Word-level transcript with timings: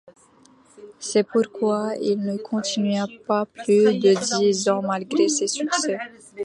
C'est 0.97 1.21
pourquoi 1.27 1.91
il 2.01 2.21
ne 2.21 2.35
continua 2.37 3.05
pas 3.27 3.45
plus 3.45 3.99
de 3.99 4.39
dix 4.39 4.67
ans 4.67 4.81
malgré 4.81 5.29
ses 5.29 5.45
succès. 5.45 5.99